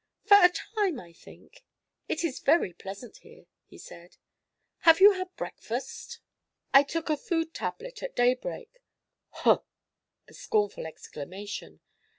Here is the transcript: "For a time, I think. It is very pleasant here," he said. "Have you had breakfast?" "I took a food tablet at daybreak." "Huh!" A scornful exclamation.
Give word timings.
"For 0.23 0.37
a 0.37 0.49
time, 0.49 0.99
I 0.99 1.13
think. 1.13 1.63
It 2.09 2.23
is 2.23 2.39
very 2.39 2.73
pleasant 2.73 3.17
here," 3.17 3.45
he 3.67 3.77
said. 3.77 4.17
"Have 4.79 4.99
you 4.99 5.11
had 5.11 5.27
breakfast?" 5.35 6.19
"I 6.73 6.81
took 6.81 7.11
a 7.11 7.15
food 7.15 7.53
tablet 7.53 8.01
at 8.01 8.15
daybreak." 8.15 8.79
"Huh!" 9.29 9.59
A 10.27 10.33
scornful 10.33 10.87
exclamation. 10.87 11.81